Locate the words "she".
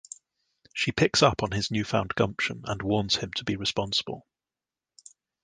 0.73-0.91